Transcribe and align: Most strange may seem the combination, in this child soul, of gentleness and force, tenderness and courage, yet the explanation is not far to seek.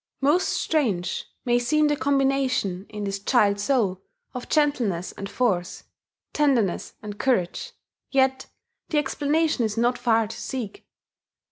Most 0.19 0.49
strange 0.49 1.25
may 1.45 1.59
seem 1.59 1.87
the 1.87 1.95
combination, 1.95 2.87
in 2.89 3.03
this 3.03 3.19
child 3.19 3.59
soul, 3.59 4.01
of 4.33 4.49
gentleness 4.49 5.11
and 5.11 5.29
force, 5.29 5.83
tenderness 6.33 6.93
and 7.03 7.19
courage, 7.19 7.73
yet 8.09 8.47
the 8.89 8.97
explanation 8.97 9.63
is 9.63 9.77
not 9.77 9.99
far 9.99 10.25
to 10.27 10.35
seek. 10.41 10.87